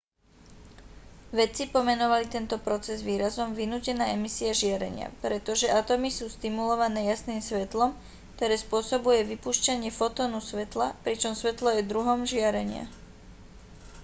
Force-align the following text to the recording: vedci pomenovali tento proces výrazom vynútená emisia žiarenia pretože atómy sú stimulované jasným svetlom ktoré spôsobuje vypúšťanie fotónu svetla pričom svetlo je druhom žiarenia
vedci 1.39 1.63
pomenovali 1.75 2.25
tento 2.35 2.55
proces 2.67 2.99
výrazom 3.09 3.49
vynútená 3.59 4.05
emisia 4.17 4.49
žiarenia 4.61 5.07
pretože 5.23 5.69
atómy 5.79 6.09
sú 6.17 6.25
stimulované 6.35 7.01
jasným 7.11 7.37
svetlom 7.47 7.91
ktoré 8.33 8.55
spôsobuje 8.65 9.21
vypúšťanie 9.31 9.91
fotónu 9.99 10.39
svetla 10.49 10.87
pričom 11.05 11.33
svetlo 11.41 11.67
je 11.77 11.85
druhom 11.91 12.19
žiarenia 12.33 12.85